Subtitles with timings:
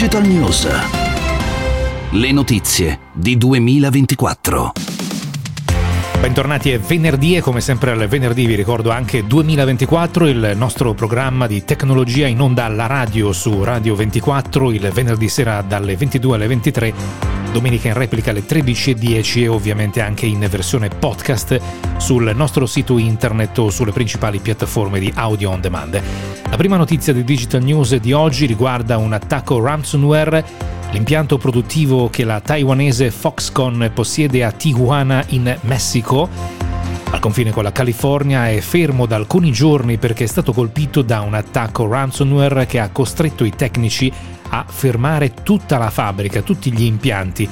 [0.00, 0.66] Digital News.
[2.12, 4.72] Le notizie di 2024.
[6.18, 11.46] Bentornati, è venerdì e come sempre al venerdì vi ricordo anche 2024, il nostro programma
[11.46, 16.46] di tecnologia in onda alla radio su Radio 24, il venerdì sera dalle 22 alle
[16.46, 16.94] 23,
[17.52, 21.60] domenica in replica alle 13.10 e ovviamente anche in versione podcast
[21.98, 26.00] sul nostro sito internet o sulle principali piattaforme di audio on demand.
[26.48, 32.24] La prima notizia di Digital News di oggi riguarda un attacco ransomware L'impianto produttivo che
[32.24, 36.28] la taiwanese Foxconn possiede a Tijuana in Messico
[37.10, 41.20] al confine con la California è fermo da alcuni giorni perché è stato colpito da
[41.20, 44.12] un attacco ransomware che ha costretto i tecnici
[44.50, 47.48] a fermare tutta la fabbrica, tutti gli impianti.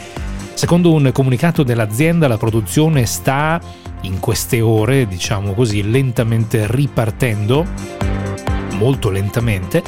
[0.54, 3.60] Secondo un comunicato dell'azienda la produzione sta
[4.02, 7.66] in queste ore, diciamo così, lentamente ripartendo,
[8.74, 9.82] molto lentamente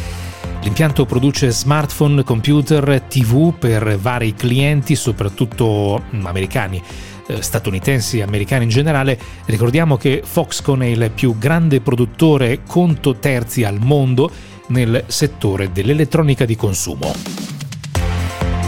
[0.62, 6.83] L'impianto produce smartphone, computer, TV per vari clienti, soprattutto americani
[7.31, 13.17] eh, statunitensi e americani in generale, ricordiamo che Foxconn è il più grande produttore conto
[13.17, 14.31] terzi al mondo
[14.69, 17.12] nel settore dell'elettronica di consumo.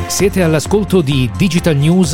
[0.07, 2.13] Siete all'ascolto di Digital News,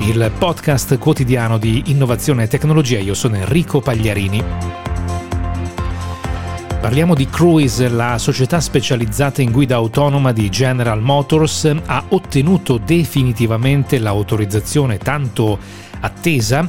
[0.00, 2.98] il podcast quotidiano di innovazione e tecnologia.
[2.98, 4.89] Io sono Enrico Pagliarini.
[6.80, 13.98] Parliamo di Cruise, la società specializzata in guida autonoma di General Motors ha ottenuto definitivamente
[13.98, 15.58] l'autorizzazione tanto
[16.00, 16.66] attesa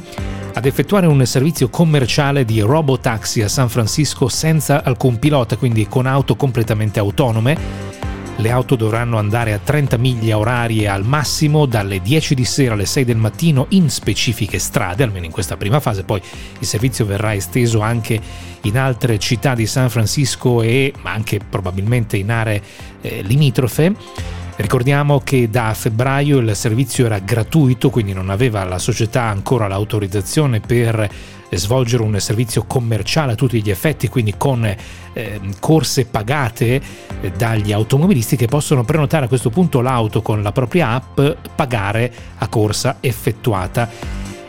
[0.52, 6.04] ad effettuare un servizio commerciale di robotaxi a San Francisco senza alcun pilota, quindi con
[6.04, 7.91] auto completamente autonome
[8.36, 12.86] le auto dovranno andare a 30 miglia orarie al massimo dalle 10 di sera alle
[12.86, 16.20] 6 del mattino in specifiche strade, almeno in questa prima fase, poi
[16.58, 18.20] il servizio verrà esteso anche
[18.62, 22.62] in altre città di San Francisco e anche probabilmente in aree
[23.00, 24.40] eh, limitrofe.
[24.62, 30.60] Ricordiamo che da febbraio il servizio era gratuito, quindi non aveva la società ancora l'autorizzazione
[30.60, 31.10] per
[31.50, 36.80] svolgere un servizio commerciale a tutti gli effetti, quindi con eh, corse pagate
[37.20, 41.20] eh, dagli automobilisti che possono prenotare a questo punto l'auto con la propria app,
[41.56, 43.90] pagare a corsa effettuata.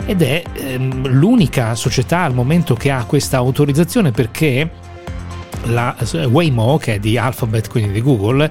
[0.05, 4.69] Ed è ehm, l'unica società al momento che ha questa autorizzazione perché
[5.65, 5.95] la
[6.29, 8.49] Waymo, che è di Alphabet, quindi di Google,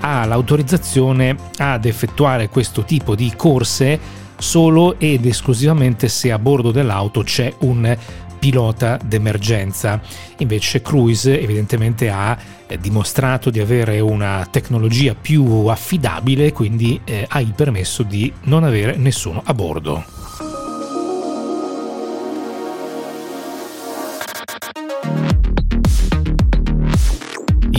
[0.00, 7.22] ha l'autorizzazione ad effettuare questo tipo di corse solo ed esclusivamente se a bordo dell'auto
[7.22, 7.96] c'è un
[8.38, 10.00] pilota d'emergenza.
[10.38, 12.36] Invece Cruise evidentemente ha
[12.66, 18.64] eh, dimostrato di avere una tecnologia più affidabile, quindi eh, ha il permesso di non
[18.64, 20.23] avere nessuno a bordo.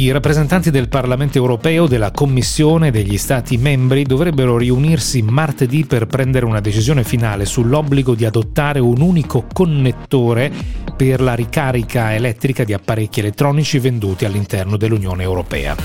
[0.06, 6.06] I rappresentanti del Parlamento europeo, della Commissione e degli Stati membri dovrebbero riunirsi martedì per
[6.06, 10.52] prendere una decisione finale sull'obbligo di adottare un unico connettore
[10.96, 15.76] per la ricarica elettrica di apparecchi elettronici venduti all'interno dell'Unione Europea.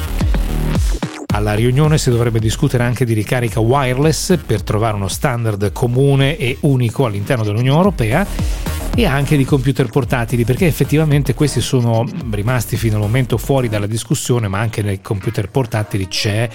[1.33, 6.59] Alla riunione si dovrebbe discutere anche di ricarica wireless per trovare uno standard comune e
[6.61, 8.27] unico all'interno dell'Unione Europea
[9.01, 13.87] e anche di computer portatili perché effettivamente questi sono rimasti fino al momento fuori dalla
[13.87, 16.47] discussione ma anche nei computer portatili c'è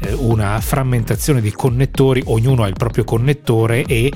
[0.00, 4.10] eh, una frammentazione di connettori ognuno ha il proprio connettore e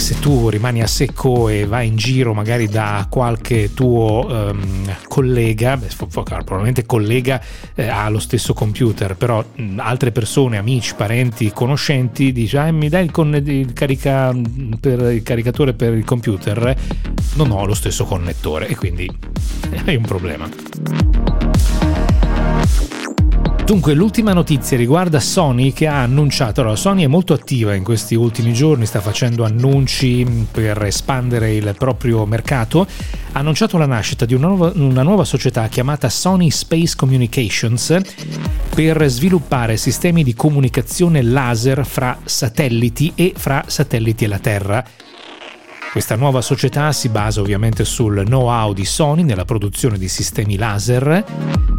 [0.00, 5.76] se tu rimani a secco e vai in giro magari da qualche tuo um, collega,
[5.76, 7.40] beh, probabilmente collega
[7.74, 12.88] eh, ha lo stesso computer, però mh, altre persone, amici, parenti, conoscenti, dice ah, mi
[12.88, 14.34] dai il, con- il, carica-
[14.80, 16.74] per, il caricatore per il computer?
[17.34, 19.08] Non ho lo stesso connettore e quindi
[19.84, 21.19] hai un problema.
[23.70, 28.16] Dunque, l'ultima notizia riguarda Sony che ha annunciato, allora Sony è molto attiva in questi
[28.16, 34.34] ultimi giorni, sta facendo annunci per espandere il proprio mercato, ha annunciato la nascita di
[34.34, 37.96] una nuova, una nuova società chiamata Sony Space Communications
[38.74, 44.84] per sviluppare sistemi di comunicazione laser fra satelliti e fra satelliti e la Terra.
[45.92, 51.78] Questa nuova società si basa ovviamente sul know-how di Sony nella produzione di sistemi laser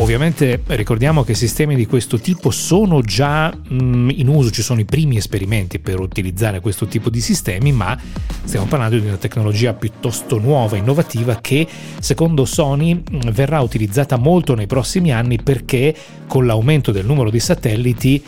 [0.00, 4.86] Ovviamente ricordiamo che sistemi di questo tipo sono già mm, in uso, ci sono i
[4.86, 8.00] primi esperimenti per utilizzare questo tipo di sistemi, ma
[8.44, 11.66] stiamo parlando di una tecnologia piuttosto nuova, innovativa, che
[12.00, 15.94] secondo Sony mm, verrà utilizzata molto nei prossimi anni perché
[16.26, 18.24] con l'aumento del numero di satelliti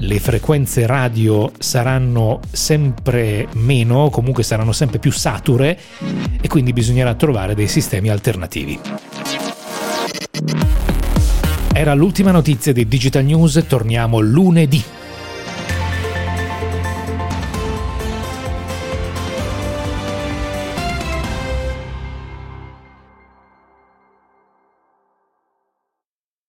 [0.00, 5.76] le frequenze radio saranno sempre meno, comunque saranno sempre più sature
[6.40, 9.47] e quindi bisognerà trovare dei sistemi alternativi.
[11.78, 14.82] Era l'ultima notizia di Digital News, torniamo lunedì